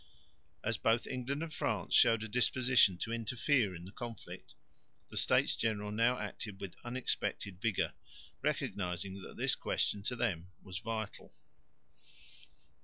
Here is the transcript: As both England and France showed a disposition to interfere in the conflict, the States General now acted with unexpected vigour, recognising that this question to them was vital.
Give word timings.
As 0.63 0.79
both 0.79 1.05
England 1.05 1.43
and 1.43 1.53
France 1.53 1.93
showed 1.93 2.23
a 2.23 2.27
disposition 2.27 2.97
to 2.97 3.13
interfere 3.13 3.75
in 3.75 3.85
the 3.85 3.91
conflict, 3.91 4.55
the 5.09 5.15
States 5.15 5.55
General 5.55 5.91
now 5.91 6.17
acted 6.17 6.59
with 6.59 6.73
unexpected 6.83 7.61
vigour, 7.61 7.93
recognising 8.41 9.21
that 9.21 9.37
this 9.37 9.53
question 9.53 10.01
to 10.01 10.15
them 10.15 10.47
was 10.63 10.79
vital. 10.79 11.31